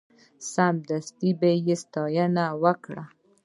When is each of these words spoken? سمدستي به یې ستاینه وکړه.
سمدستي 0.53 1.29
به 1.39 1.49
یې 1.65 1.75
ستاینه 1.83 2.45
وکړه. 2.63 3.03